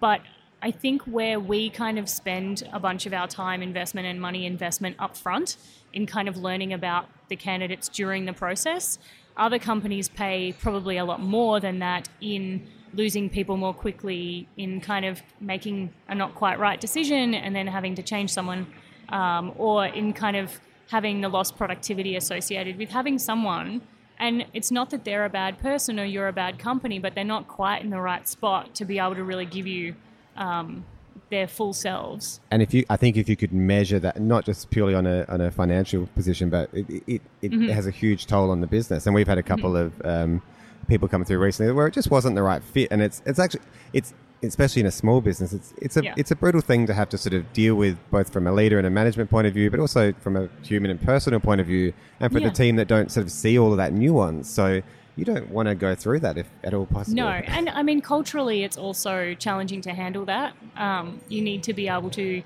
[0.00, 0.22] but
[0.62, 4.46] I think where we kind of spend a bunch of our time investment and money
[4.46, 5.56] investment up front
[5.92, 8.98] in kind of learning about the candidates during the process,
[9.36, 14.80] other companies pay probably a lot more than that in losing people more quickly, in
[14.80, 18.66] kind of making a not quite right decision and then having to change someone,
[19.10, 23.80] um, or in kind of having the lost productivity associated with having someone.
[24.18, 27.24] And it's not that they're a bad person or you're a bad company, but they're
[27.24, 29.94] not quite in the right spot to be able to really give you
[30.36, 30.84] um,
[31.30, 32.40] their full selves.
[32.50, 35.24] And if you, I think if you could measure that, not just purely on a,
[35.28, 37.68] on a financial position, but it, it, it Mm-hmm.
[37.68, 39.06] has a huge toll on the business.
[39.06, 40.42] And we've had a couple of um,
[40.88, 42.88] people come through recently where it just wasn't the right fit.
[42.90, 46.14] And it's, it's actually, it's, especially in a small business, it's, it's a, Yeah.
[46.16, 48.78] it's a brutal thing to have to sort of deal with both from a leader
[48.78, 51.66] and a management point of view, but also from a human and personal point of
[51.66, 51.92] view.
[52.20, 52.48] And for Yeah.
[52.48, 54.48] the team that don't sort of see all of that nuance.
[54.48, 54.82] So
[55.16, 57.16] you don't want to go through that if at all possible.
[57.16, 60.54] No, and I mean culturally, it's also challenging to handle that.
[60.76, 62.42] Um, you need to be able to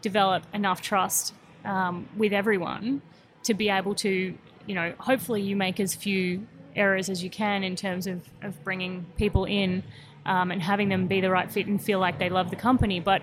[0.00, 3.02] develop enough trust um, with everyone
[3.42, 4.34] to be able to,
[4.66, 8.62] you know, hopefully you make as few errors as you can in terms of, of
[8.64, 9.82] bringing people in
[10.26, 13.00] um, and having them be the right fit and feel like they love the company.
[13.00, 13.22] But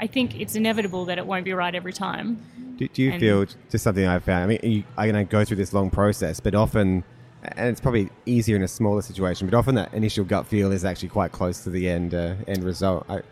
[0.00, 2.74] I think it's inevitable that it won't be right every time.
[2.78, 4.44] Do, do you And- feel just something I've found?
[4.44, 7.02] I mean, you, I'm going to go through this long process, but often,
[7.42, 10.84] and it's probably easier in a smaller situation, but often that initial gut feel is
[10.84, 13.04] actually quite close to the end uh, end result.
[13.08, 13.22] I,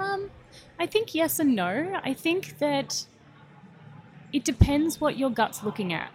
[0.00, 0.30] Um,
[0.78, 2.00] I think yes and no.
[2.02, 3.04] I think that
[4.32, 6.10] it depends what your gut's looking at.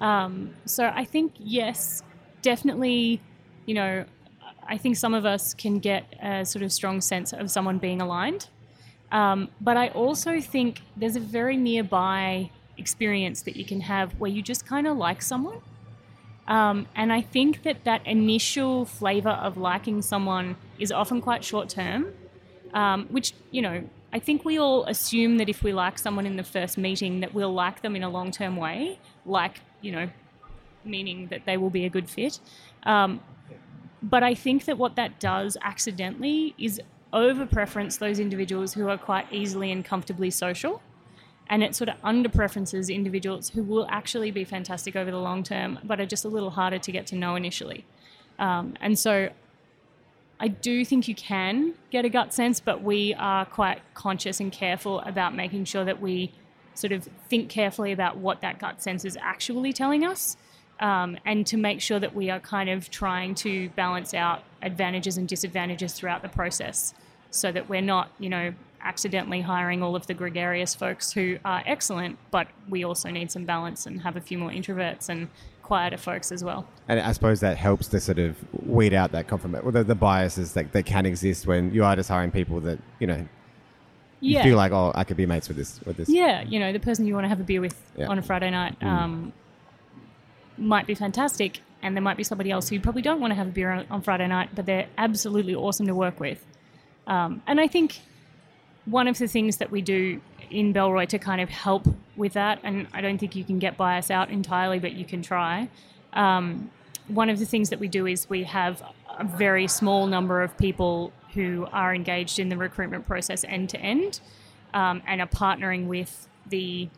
[0.00, 2.02] Um, so I think yes,
[2.42, 3.20] definitely.
[3.66, 4.04] You know,
[4.68, 8.00] I think some of us can get a sort of strong sense of someone being
[8.00, 8.48] aligned.
[9.10, 14.30] Um, but I also think there's a very nearby experience that you can have where
[14.30, 15.60] you just kind of like someone.
[16.46, 21.68] Um, and I think that that initial flavor of liking someone is often quite short
[21.68, 22.12] term,
[22.72, 26.36] um, which, you know, I think we all assume that if we like someone in
[26.36, 30.08] the first meeting, that we'll like them in a long term way, like, you know,
[30.84, 32.40] meaning that they will be a good fit.
[32.84, 33.20] Um,
[34.02, 36.80] but I think that what that does accidentally is
[37.12, 40.82] over preference those individuals who are quite easily and comfortably social.
[41.50, 45.42] And it sort of under preferences individuals who will actually be fantastic over the long
[45.42, 47.86] term, but are just a little harder to get to know initially.
[48.38, 49.30] Um, and so
[50.38, 54.52] I do think you can get a gut sense, but we are quite conscious and
[54.52, 56.32] careful about making sure that we
[56.74, 60.36] sort of think carefully about what that gut sense is actually telling us.
[60.80, 65.16] Um, and to make sure that we are kind of trying to balance out advantages
[65.16, 66.94] and disadvantages throughout the process
[67.30, 71.62] so that we're not, you know, accidentally hiring all of the gregarious folks who are
[71.66, 75.28] excellent, but we also need some balance and have a few more introverts and
[75.62, 76.66] quieter folks as well.
[76.86, 79.94] And I suppose that helps to sort of weed out that confirmation, well, the, the
[79.94, 83.26] biases that, that can exist when you are just hiring people that, you know,
[84.20, 84.42] you yeah.
[84.42, 85.80] feel like, oh, I could be mates with this.
[85.84, 86.08] With this.
[86.08, 88.06] Yeah, you know, the person you want to have a beer with Yeah.
[88.08, 89.32] on a Friday night um,
[90.58, 93.34] might be fantastic, and there might be somebody else who you probably don't want to
[93.34, 96.44] have a beer on, on Friday night, but they're absolutely awesome to work with.
[97.06, 98.00] Um, and I think
[98.84, 102.60] one of the things that we do in Bellroy to kind of help with that,
[102.62, 105.68] and I don't think you can get bias out entirely, but you can try.
[106.12, 106.70] Um,
[107.08, 108.82] one of the things that we do is we have
[109.18, 113.78] a very small number of people who are engaged in the recruitment process end to
[113.78, 114.20] end
[114.74, 116.88] um, and are partnering with the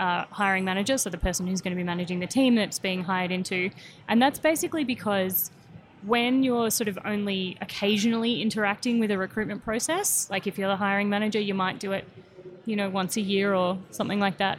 [0.00, 3.04] uh, hiring manager, so the person who's going to be managing the team that's being
[3.04, 3.70] hired into.
[4.08, 5.50] And that's basically because
[6.06, 10.76] when you're sort of only occasionally interacting with a recruitment process, like if you're the
[10.76, 12.08] hiring manager, you might do it,
[12.64, 14.58] you know, once a year or something like that.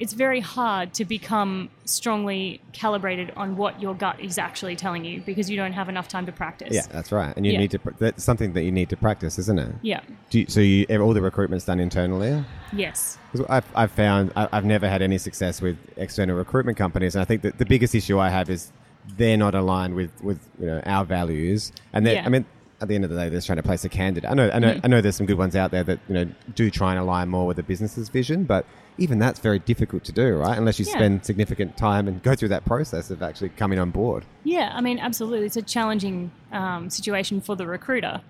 [0.00, 5.20] It's very hard to become strongly calibrated on what your gut is actually telling you
[5.20, 6.70] because you don't have enough time to practice.
[6.72, 7.36] Yeah, that's right.
[7.36, 7.58] And you Yeah.
[7.58, 9.74] need to, pr- that's something that you need to practice, isn't it?
[9.82, 10.00] Yeah.
[10.30, 12.44] Do you, so you, all the recruitment's done internally?
[12.72, 13.18] Yes.
[13.48, 17.42] I've, I've found I've never had any success with external recruitment companies, and I think
[17.42, 18.72] that the biggest issue I have is
[19.16, 21.72] they're not aligned with, with you know our values.
[21.92, 22.22] And Yeah.
[22.24, 22.44] I mean,
[22.80, 24.30] at the end of the day, they're just trying to place a candidate.
[24.30, 24.80] I know, I know, Mm.
[24.84, 25.00] I know.
[25.00, 27.56] There's some good ones out there that you know do try and align more with
[27.56, 28.64] the business's vision, but
[28.98, 30.56] even that's very difficult to do, right?
[30.56, 30.94] Unless you Yeah.
[30.94, 34.24] spend significant time and go through that process of actually coming on board.
[34.44, 35.46] Yeah, I mean, absolutely.
[35.46, 38.20] It's a challenging um, situation for the recruiter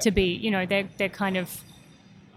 [0.00, 1.62] to be, you know, they're, they're kind of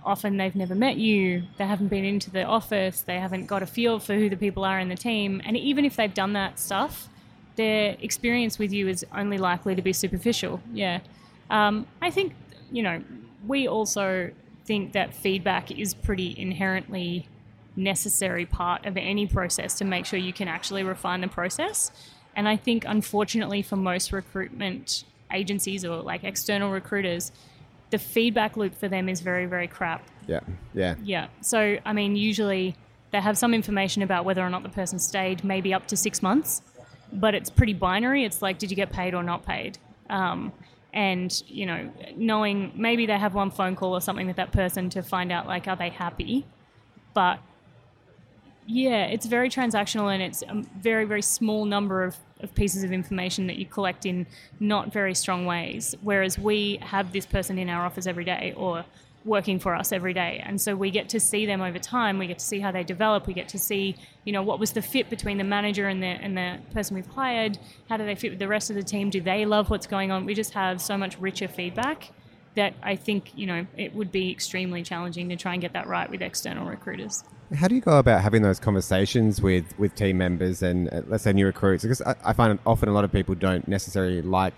[0.03, 3.67] often they've never met you, they haven't been into the office, they haven't got a
[3.67, 5.41] feel for who the people are in the team.
[5.45, 7.07] And even if they've done that stuff,
[7.55, 10.59] their experience with you is only likely to be superficial.
[10.73, 10.99] Yeah.
[11.51, 12.33] Um, I think,
[12.71, 13.03] you know,
[13.45, 14.31] we also
[14.65, 17.27] think that feedback is pretty inherently
[17.75, 21.91] necessary part of any process to make sure you can actually refine the process.
[22.35, 27.31] And I think, unfortunately, for most recruitment agencies or like external recruiters,
[27.89, 30.07] the feedback loop for them is very, very crap.
[30.27, 30.39] Yeah,
[30.73, 31.27] yeah, Yeah.
[31.41, 32.75] So, I mean, usually
[33.11, 36.21] they have some information about whether or not the person stayed, maybe up to six
[36.23, 36.61] months,
[37.11, 38.23] but it's pretty binary.
[38.23, 39.77] It's like, did you get paid or not paid?
[40.09, 40.53] Um,
[40.93, 44.89] and, you know, knowing maybe they have one phone call or something with that person
[44.91, 46.45] to find out, like, are they happy?
[47.13, 47.39] But
[48.67, 52.91] yeah, it's very transactional and it's a very, very small number of, of pieces of
[52.91, 54.25] information that you collect in
[54.59, 55.95] not very strong ways.
[56.01, 58.85] Whereas we have this person in our office every day or
[59.23, 60.41] working for us every day.
[60.43, 62.17] And so we get to see them over time.
[62.17, 63.27] We get to see how they develop.
[63.27, 66.07] We get to see, you know, what was the fit between the manager and the,
[66.07, 67.57] and the person we've hired?
[67.89, 69.09] How do they fit with the rest of the team?
[69.09, 70.25] Do they love what's going on?
[70.25, 72.11] We just have so much richer feedback
[72.55, 75.87] that I think, you know, it would be extremely challenging to try and get that
[75.87, 77.23] right with external recruiters.
[77.55, 81.23] How do you go about having those conversations with, with team members and uh, let's
[81.23, 81.83] say new recruits?
[81.83, 84.53] Because I, I find often a lot of people don't necessarily like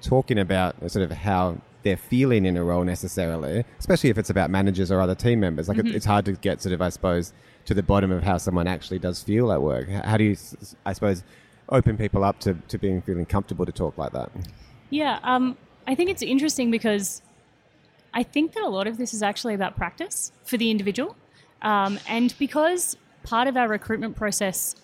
[0.00, 4.50] talking about sort of how they're feeling in a role necessarily, especially if it's about
[4.50, 5.68] managers or other team members.
[5.68, 7.32] Like it, it's hard to get sort of, I suppose,
[7.64, 9.88] to the bottom of how someone actually does feel at work.
[9.88, 10.36] How do you,
[10.84, 11.24] I suppose,
[11.70, 14.30] open people up to, to being feeling comfortable to talk like that?
[14.90, 17.22] Yeah, um, I think it's interesting because
[18.12, 21.16] I think that a lot of this is actually about practice for the individual.
[21.62, 24.76] Um, and because part of our recruitment process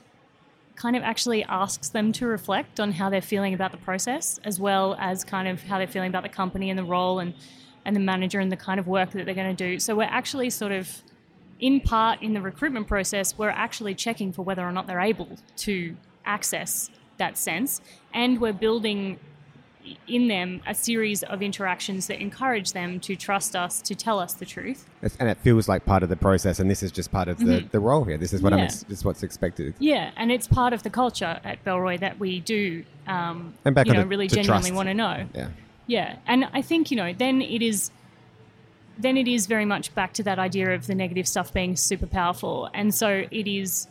[0.76, 4.58] kind of actually asks them to reflect on how they're feeling about the process, as
[4.58, 7.34] well as kind of how they're feeling about the company and the role and,
[7.84, 9.78] and the manager and the kind of work that they're going to do.
[9.78, 11.02] So we're actually sort of,
[11.60, 15.38] in part, in the recruitment process, we're actually checking for whether or not they're able
[15.58, 17.80] to access that sense.
[18.12, 19.18] And we're building
[20.08, 24.34] in them a series of interactions that encourage them to trust us, to tell us
[24.34, 24.86] the truth.
[25.20, 27.66] And it feels like part of the process, and this is just part of the,
[27.70, 28.16] the role here.
[28.16, 29.74] This is what I'm, ex- this is what's expected.
[29.78, 33.86] Yeah, and it's part of the culture at Bellroy that we do, um, And back
[33.86, 35.26] you know, the- really genuinely want to know.
[35.34, 35.48] Yeah.
[35.86, 37.90] Yeah, and I think you know, then it is,
[38.98, 42.06] then it is very much back to that idea of the negative stuff being super
[42.06, 43.86] powerful, and so it is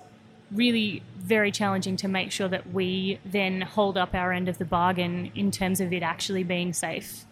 [0.54, 4.66] really very challenging to make sure that we then hold up our end of the
[4.66, 7.26] bargain in terms of it actually being safe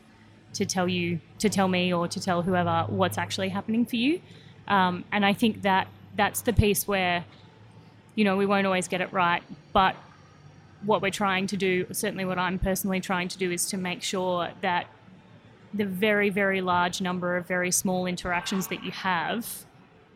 [0.54, 4.22] to tell you, to tell me, or to tell whoever what's actually happening for you.
[4.68, 7.26] Um, and I think that that's the piece where,
[8.16, 9.96] you know, we won't always get it right, but
[10.84, 14.02] what we're trying to do, certainly what I'm personally trying to do, is to make
[14.02, 14.88] sure that
[15.74, 19.66] the very, very large number of very small interactions that you have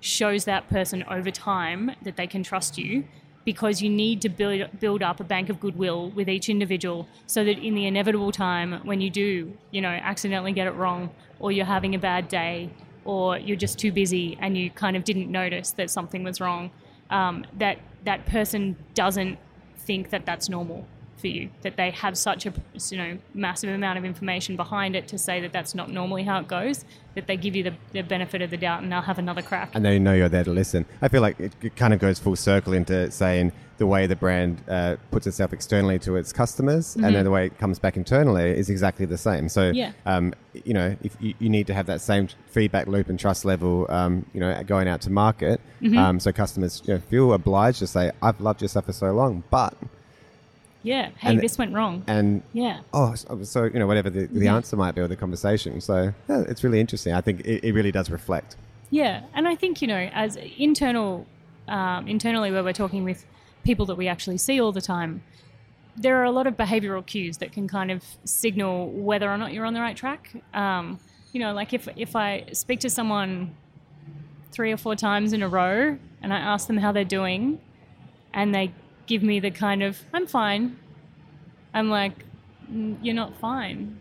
[0.05, 3.03] shows that person over time that they can trust you
[3.43, 7.43] because you need to build build up a bank of goodwill with each individual so
[7.43, 11.51] that in the inevitable time when you do, you know, accidentally get it wrong or
[11.51, 12.69] you're having a bad day
[13.03, 16.69] or you're just too busy and you kind of didn't notice that something was wrong,
[17.09, 19.39] um, that that person doesn't
[19.77, 20.87] think that that's normal
[21.25, 21.49] for you.
[21.63, 22.53] That they have such a
[22.91, 26.39] you know massive amount of information behind it to say that that's not normally how
[26.39, 26.85] it goes.
[27.15, 29.71] That they give you the, the benefit of the doubt and they'll have another crack.
[29.73, 30.85] And they know you're there to listen.
[31.01, 34.15] I feel like it, it kind of goes full circle into saying the way the
[34.15, 37.03] brand uh, puts itself externally to its customers mm-hmm.
[37.03, 39.49] and then the way it comes back internally is exactly the same.
[39.49, 39.91] So, yeah.
[40.05, 43.43] um, you know, if you, you, need to have that same feedback loop and trust
[43.43, 45.97] level, um, you know, going out to market, mm-hmm.
[45.97, 49.11] um, so customers you know, feel obliged to say, "I've loved your stuff for so
[49.11, 49.73] long," but
[50.85, 52.03] yeah, hey, and, this went wrong.
[52.05, 54.47] And yeah, oh, so, so you know, whatever the, the mm-hmm.
[54.55, 55.81] answer might be or the conversation.
[55.81, 57.11] So yeah, it's really interesting.
[57.13, 58.55] I think it, it really does reflect.
[58.91, 61.25] Yeah, and I think you know, as internal,
[61.67, 63.25] um, internally, where we're talking with
[63.63, 65.23] people that we actually see all the time,
[65.97, 69.53] there are a lot of behavioral cues that can kind of signal whether or not
[69.53, 70.31] you're on the right track.
[70.53, 70.99] Um,
[71.33, 73.55] you know, like if if I speak to someone
[74.51, 77.59] three or four times in a row and I ask them how they're doing,
[78.35, 78.71] and they
[79.05, 80.77] give me the kind of I'm fine.
[81.73, 82.13] I'm like,
[83.01, 83.99] you're not fine.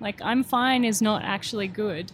[0.00, 2.12] Like I'm fine is not actually good.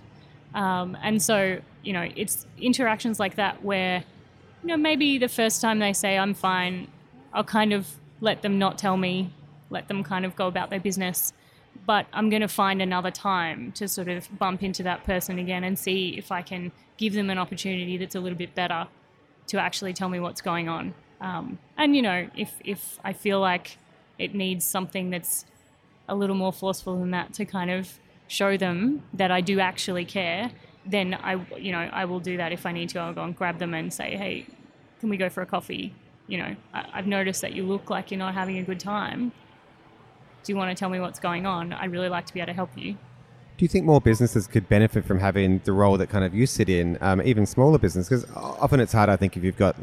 [0.54, 4.04] Um, and so you know, it's interactions like that where
[4.62, 6.88] you know, maybe the first time they say I'm fine,
[7.34, 7.86] I'll kind of
[8.20, 9.30] let them not tell me,
[9.68, 11.34] let them kind of go about their business.
[11.86, 15.64] But I'm going to find another time to sort of bump into that person again
[15.64, 18.86] and see if I can give them an opportunity that's a little bit better
[19.48, 20.94] to actually tell me what's going on.
[21.24, 23.78] Um, and you know, if if I feel like
[24.18, 25.46] it needs something that's
[26.06, 30.04] a little more forceful than that to kind of show them that I do actually
[30.04, 30.50] care,
[30.84, 32.98] then I, you know, I will do that if I need to.
[32.98, 34.46] I'll go and grab them and say, hey,
[35.00, 35.94] can we go for a coffee?
[36.26, 39.32] You know, I, I've noticed that you look like you're not having a good time.
[40.42, 41.72] Do you want to tell me what's going on?
[41.72, 42.98] I'd really like to be able to help you.
[43.56, 46.44] Do you think more businesses could benefit from having the role that kind of you
[46.44, 48.08] sit in, um, even smaller business?
[48.08, 49.76] Because often it's hard, I think, if you've got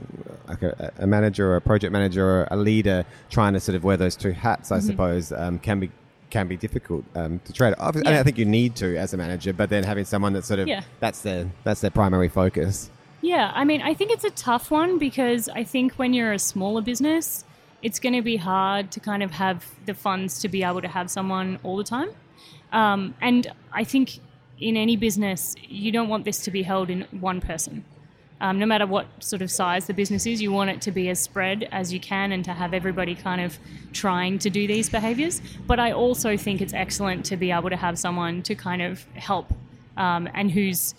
[0.47, 3.85] like a, a, manager or a project manager or a leader trying to sort of
[3.85, 4.87] wear those two hats, I mm-hmm.
[4.87, 5.91] suppose, um, can be
[6.31, 7.75] can be difficult um, to trade.
[7.77, 8.19] Obviously, yeah.
[8.19, 10.67] I think you need to as a manager, but then having someone that sort of
[10.67, 10.81] yeah.
[10.99, 12.89] that's their that's their primary focus.
[13.21, 16.39] Yeah, I mean, I think it's a tough one because I think when you're a
[16.39, 17.45] smaller business,
[17.83, 20.87] it's going to be hard to kind of have the funds to be able to
[20.87, 22.09] have someone all the time.
[22.71, 24.19] Um, and I think
[24.59, 27.83] in any business, you don't want this to be held in one person.
[28.39, 31.09] Um, no matter what sort of size the business is, you want it to be
[31.09, 33.59] as spread as you can and to have everybody kind of
[33.93, 35.41] trying to do these behaviors.
[35.67, 39.05] But I also think it's excellent to be able to have someone to kind of
[39.13, 39.53] help
[39.97, 40.95] um, and who's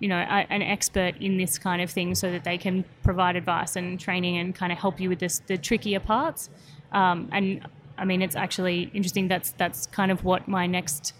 [0.00, 3.36] you know a, an expert in this kind of thing so that they can provide
[3.36, 6.50] advice and training and kind of help you with this the trickier parts
[6.92, 11.12] um, and I mean it's actually interesting that's that's kind of what my next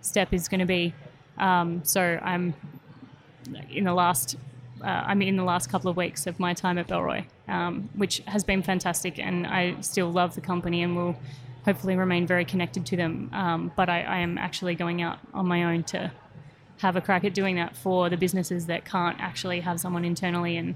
[0.00, 0.94] step is going to be
[1.38, 2.54] um, so I'm
[3.70, 4.36] in the last
[4.82, 8.22] uh, I'm in the last couple of weeks of my time at Bellroy, um, which
[8.26, 11.16] has been fantastic, and I still love the company and will
[11.64, 13.30] hopefully remain very connected to them.
[13.32, 16.10] Um, but I, I, am actually going out on my own to
[16.78, 20.56] have a crack at doing that for the businesses that can't actually have someone internally
[20.56, 20.74] and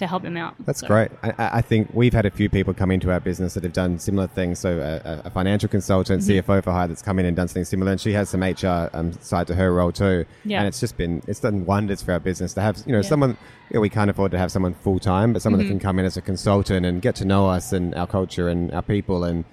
[0.00, 0.54] to help them out.
[0.60, 0.86] That's so.
[0.86, 1.10] great.
[1.22, 3.98] I, I, think we've had a few people come into our business that have done
[3.98, 4.58] similar things.
[4.58, 6.50] So a, a financial consultant, mm-hmm.
[6.50, 8.88] CFO for hire that's come in and done something similar, and she has some HR
[8.94, 10.24] um, side to her role too.
[10.44, 10.58] Yeah.
[10.58, 13.08] And it's just been it's done wonders for our business to have you know yeah.
[13.08, 13.36] someone.
[13.70, 15.68] You know, we can't afford to have someone full time, but someone mm-hmm.
[15.68, 18.48] that can come in as a consultant and get to know us and our culture
[18.48, 19.44] and our people and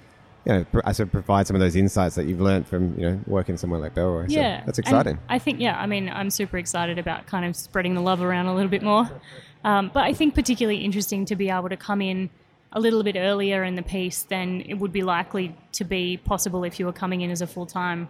[0.47, 3.10] you know, I sort of provide some of those insights that you've learned from, you
[3.10, 4.27] know, working somewhere like Bellroy.
[4.29, 4.62] Yeah.
[4.62, 5.17] So that's exciting.
[5.17, 8.21] And I think, yeah, I mean, I'm super excited about kind of spreading the love
[8.21, 9.10] around a little bit more.
[9.63, 12.30] Um, but I think particularly interesting to be able to come in
[12.74, 16.63] a little bit earlier in the piece than it would be likely to be possible
[16.63, 18.10] if you were coming in as a full time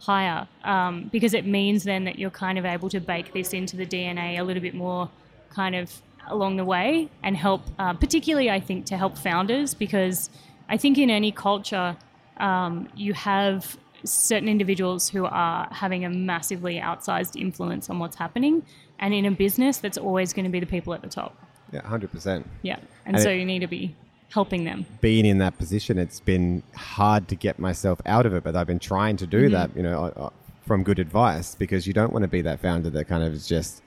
[0.00, 3.76] hire, um, because it means then that you're kind of able to bake this into
[3.76, 5.08] the DNA a little bit more
[5.50, 10.30] kind of along the way and help, uh, particularly I think to help founders, because
[10.68, 11.96] I think in any culture,
[12.38, 18.62] um, you have certain individuals who are having a massively outsized influence on what's happening.
[18.98, 21.36] And in a business, that's always going to be the people at the top.
[21.72, 22.44] Yeah, 100%.
[22.62, 22.76] Yeah.
[23.04, 23.94] And, and so it, you need to be
[24.34, 24.86] helping them.
[25.00, 28.66] Being in that position, it's been hard to get myself out of it, but I've
[28.66, 29.52] been trying to do mm-hmm.
[29.52, 30.30] that, you know, uh, uh,
[30.66, 33.46] from good advice because you don't want to be that founder that kind of is
[33.46, 33.82] just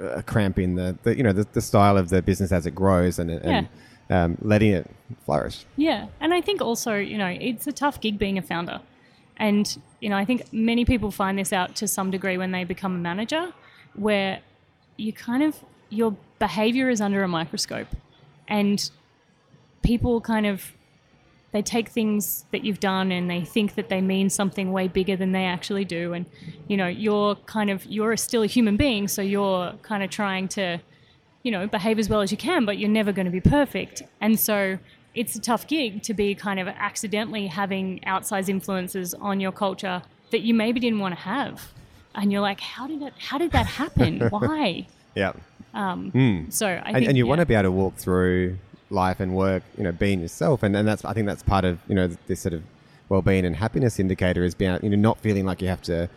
[0.00, 3.18] uh, cramping the, the, you know, the, the, style of the business as it grows
[3.18, 3.68] and, and
[4.10, 4.24] yeah.
[4.24, 4.88] um, letting it
[5.24, 5.64] flourish.
[5.76, 6.06] Yeah.
[6.20, 8.80] And I think also, you know, it's a tough gig being a founder.
[9.36, 12.64] And, you know, I think many people find this out to some degree when they
[12.64, 13.52] become a manager,
[13.94, 14.40] where
[14.96, 15.56] you kind of,
[15.90, 17.88] your behavior is under a microscope.
[18.48, 18.90] And
[19.82, 20.72] people kind of
[21.54, 25.14] they take things that you've done and they think that they mean something way bigger
[25.14, 26.12] than they actually do.
[26.12, 26.26] And
[26.66, 30.48] you know, you're kind of you're still a human being, so you're kind of trying
[30.48, 30.80] to,
[31.44, 34.02] you know, behave as well as you can, but you're never going to be perfect.
[34.20, 34.80] And so
[35.14, 40.02] it's a tough gig to be kind of accidentally having outsized influences on your culture
[40.32, 41.72] that you maybe didn't want to have.
[42.14, 44.20] And you're like, how did that how did that happen?
[44.30, 44.86] Why?
[45.14, 45.32] Yeah.
[45.74, 47.28] Um, So I and, think and you yeah.
[47.28, 48.58] want to be able to walk through
[48.90, 51.78] life and work, you know, being yourself, and, and that's I think that's part of
[51.88, 52.62] you know this sort of
[53.08, 56.08] well-being and happiness indicator is being you know not feeling like you have to,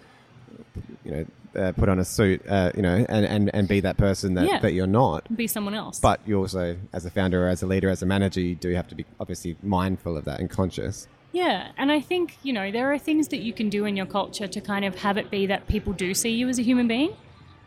[1.04, 1.26] you know,
[1.62, 4.46] uh, put on a suit, uh, you know, and, and, and be that person that,
[4.48, 4.60] Yeah.
[4.60, 5.36] that you're not.
[5.36, 6.00] be someone else.
[6.00, 8.70] But you also, as a founder or as a leader, as a manager, you do
[8.76, 11.08] have to be obviously mindful of that and conscious.
[11.32, 14.06] Yeah, and I think, you know, there are things that you can do in your
[14.06, 16.88] culture to kind of have it be that people do see you as a human
[16.88, 17.16] being.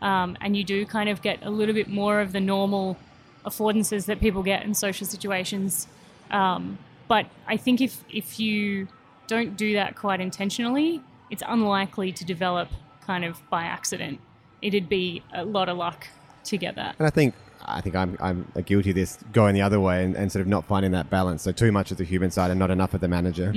[0.01, 2.97] Um, and you do kind of get a little bit more of the normal
[3.45, 5.87] affordances that people get in social situations.
[6.31, 8.87] Um, but I think if, if you
[9.27, 12.69] don't do that quite intentionally, it's unlikely to develop
[13.05, 14.19] kind of by accident.
[14.61, 16.07] It'd be a lot of luck
[16.45, 16.95] to get that.
[16.97, 17.35] And I think
[17.65, 20.47] I think I'm I'm guilty of this going the other way and, and sort of
[20.47, 21.41] not finding that balance.
[21.41, 23.53] So too much of the human side and not enough of the manager.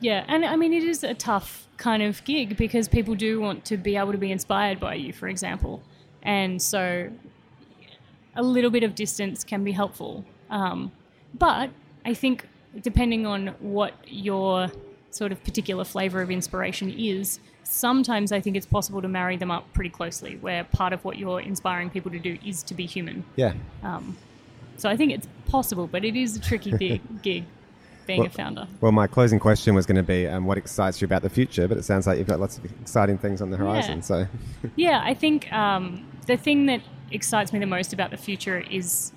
[0.00, 3.64] Yeah, and I mean, it is a tough kind of gig because people do want
[3.66, 5.82] to be able to be inspired by you, for example.
[6.22, 7.10] And so
[8.34, 10.24] a little bit of distance can be helpful.
[10.48, 10.92] Um,
[11.34, 11.70] but
[12.04, 12.46] I think
[12.80, 14.70] depending on what your
[15.10, 19.50] sort of particular flavor of inspiration is, sometimes I think it's possible to marry them
[19.50, 22.86] up pretty closely, where part of what you're inspiring people to do is to be
[22.86, 23.24] human.
[23.36, 23.54] Yeah.
[23.82, 24.16] Um,
[24.76, 27.44] so I think it's possible, but it is a tricky gig, gig
[28.06, 28.68] being Well- a founder.
[28.80, 31.68] Well, my closing question was going to be um, what excites you about the future,
[31.68, 33.96] but it sounds like you've got lots of exciting things on the horizon.
[33.98, 34.00] Yeah.
[34.02, 34.26] So,
[34.76, 36.80] Yeah, I think um, the thing that
[37.10, 39.12] excites me the most about the future is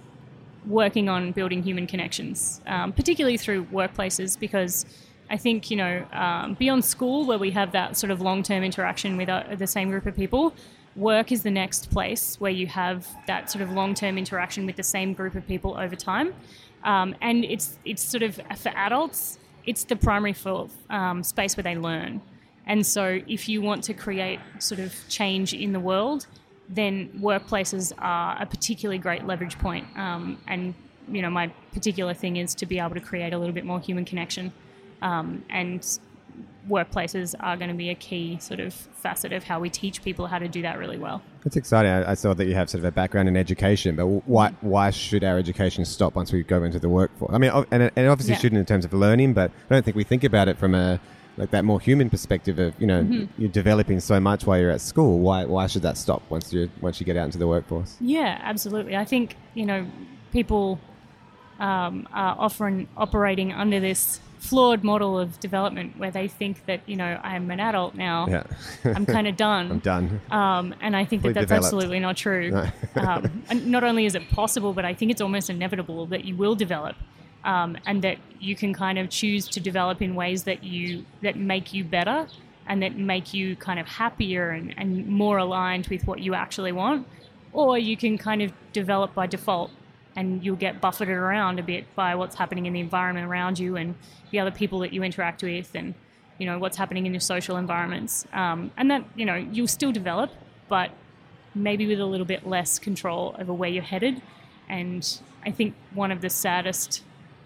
[0.66, 4.86] working on building human connections, um, particularly through workplaces, because
[5.34, 8.64] I think, you know, um, beyond school, where we have that sort of long term
[8.64, 10.54] interaction with uh, the same group of people,
[10.96, 14.76] work is the next place where you have that sort of long term interaction with
[14.76, 16.36] the same group of people over time.
[16.84, 21.64] Um, and it's, it's sort of, for adults, it's the primary for, um, space where
[21.64, 22.22] they learn.
[22.68, 26.28] And so, if you want to create sort of change in the world,
[26.70, 29.88] then workplaces are a particularly great leverage point.
[29.98, 30.76] Um, and
[31.08, 33.80] you know, my particular thing is to be able to create a little bit more
[33.80, 34.54] human connection.
[35.04, 35.86] Um, and
[36.70, 40.28] workplaces are going to be a key sort of facet of how we teach people
[40.28, 41.22] how to do that really well.
[41.45, 41.91] it's exciting.
[41.91, 44.89] I, I saw that you have sort of a background in education, but why why
[44.91, 47.34] should our education stop once we go into the workforce?
[47.34, 48.39] I mean, and and obviously Yeah.
[48.39, 50.99] shouldn't in terms of learning, but I don't think we think about it from a
[51.36, 53.41] like that more human perspective of you know Mm-hmm.
[53.41, 55.20] you're developing so much while you're at school.
[55.20, 57.97] Why why should that stop once you once you get out into the workforce?
[57.99, 58.95] Yeah, absolutely.
[58.95, 59.86] I think you know
[60.32, 60.80] people
[61.60, 66.98] um, are often operating under this flawed model of development where they think that you
[66.98, 68.28] know I'm an adult now.
[68.28, 68.44] Yeah,
[68.84, 69.72] I'm kind of done.
[69.72, 70.22] I'm done.
[70.32, 71.66] Um, and I think that that's developed.
[71.66, 72.52] absolutely not true.
[72.52, 72.70] No.
[72.96, 76.36] um, and not only is it possible, but I think it's almost inevitable that you
[76.36, 76.98] will develop,
[77.46, 81.38] um, and that you can kind of choose to develop in ways that you that
[81.38, 82.28] make you better
[82.68, 86.72] and that make you kind of happier and, and more aligned with what you actually
[86.72, 87.08] want,
[87.54, 89.72] or you can kind of develop by default.
[90.16, 93.78] And you'll get buffeted around a bit by what's happening in the environment around you
[93.78, 93.95] and
[94.32, 95.93] the other people that you interact with, and
[96.39, 99.91] you know what's happening in your social environments um, and that you know you'll still
[99.91, 100.32] develop
[100.68, 100.89] but
[101.53, 104.20] maybe with a little bit less control over where you're headed
[104.68, 107.03] and i think one of the saddest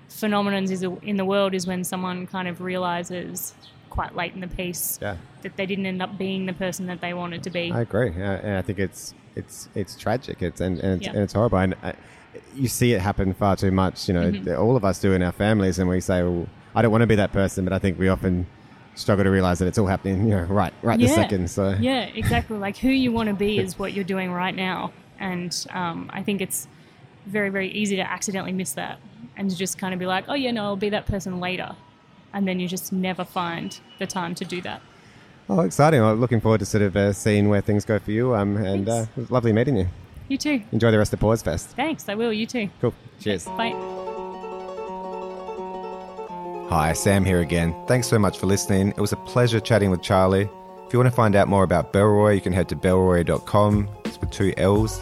[0.09, 3.53] phenomenons is in the world is when someone kind of realizes
[3.89, 5.17] quite late in the piece Yeah.
[5.41, 8.11] that they didn't end up being the person that they wanted to be I agree,
[8.17, 10.41] yeah, and I think it's it's it's tragic.
[10.41, 11.13] It's and and it's, Yeah.
[11.13, 11.59] and it's horrible.
[11.59, 11.91] And uh,
[12.55, 14.07] you see it happen far too much.
[14.07, 14.59] You know, Mm-hmm.
[14.61, 17.07] all of us do in our families, and we say, "Well, I don't want to
[17.07, 18.45] be that person," but I think we often
[18.95, 20.23] struggle to realize that it's all happening.
[20.27, 21.49] You know, right, right this second.
[21.49, 24.91] So yeah exactly like who you want to be is what you're doing right now
[25.19, 26.67] and um, i think it's
[27.25, 28.99] very very easy to accidentally miss that
[29.35, 31.75] and to just kind of be like oh yeah no i'll be that person later
[32.33, 34.81] and then you just never find the time to do that
[35.49, 36.01] Oh, exciting!
[36.01, 38.35] I'm looking forward to sort of uh, seeing where things go for you.
[38.35, 39.87] Um, and uh, it was lovely meeting you.
[40.29, 41.69] You too Enjoy the rest of Pause Fest.
[41.69, 42.93] thanks i will you too Cool.
[43.19, 43.45] Cheers.
[43.45, 43.73] bye
[46.69, 47.73] Hi, Sam here again.
[47.87, 48.89] Thanks so much for listening.
[48.89, 50.49] It was a pleasure chatting with Charlie.
[50.85, 53.87] If you want to find out more about Bellroy, you can head to bellroy.com.
[54.03, 55.01] It's with two L's.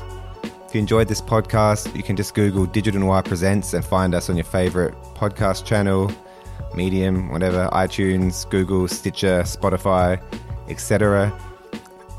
[0.67, 4.29] If you enjoyed this podcast, you can just Google Digital Noir Presents and find us
[4.29, 6.11] on your favorite podcast channel,
[6.75, 10.21] Medium, whatever, iTunes, Google, Stitcher, Spotify,
[10.69, 11.33] etc.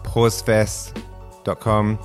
[0.03, 1.99] Pausefest.com.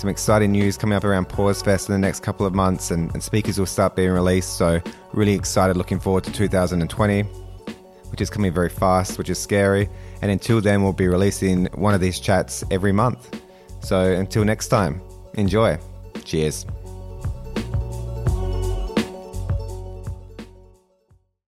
[0.00, 3.12] some exciting news coming up around Pause Fest in the next couple of months, and,
[3.12, 4.56] and speakers will start being released.
[4.56, 4.80] So,
[5.12, 9.90] really excited, looking forward to 2020, which is coming very fast, which is scary.
[10.22, 13.42] And until then, we'll be releasing one of these chats every month.
[13.82, 15.02] So, until next time,
[15.34, 15.78] enjoy.
[16.24, 16.64] Cheers.